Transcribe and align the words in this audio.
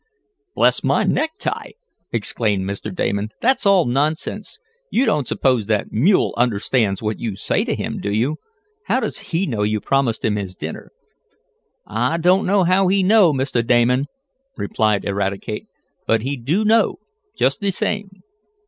"Bless 0.55 0.83
my 0.83 1.03
necktie!" 1.03 1.73
exclaimed 2.11 2.63
Mr. 2.67 2.91
Damon. 2.91 3.29
"That's 3.39 3.67
all 3.67 3.85
nonsense! 3.85 4.57
You 4.89 5.05
don't 5.05 5.27
suppose 5.27 5.67
that 5.67 5.91
mule 5.91 6.33
understands 6.37 7.03
what 7.03 7.19
you 7.19 7.35
say 7.35 7.63
to 7.65 7.75
him, 7.75 7.99
do 7.99 8.11
you? 8.11 8.37
How 8.87 8.99
does 9.01 9.19
he 9.29 9.45
know 9.45 9.61
you 9.61 9.79
promised 9.79 10.25
him 10.25 10.37
his 10.37 10.55
dinner?" 10.55 10.91
"I 11.85 12.17
doan't 12.17 12.47
know 12.47 12.63
how 12.63 12.87
he 12.87 13.03
know, 13.03 13.31
Mistah 13.31 13.61
Damon," 13.61 14.07
replied 14.57 15.05
Eradicate, 15.05 15.67
"but 16.07 16.23
he 16.23 16.35
do 16.35 16.65
know, 16.65 16.95
jest 17.37 17.61
de 17.61 17.69
same. 17.71 18.23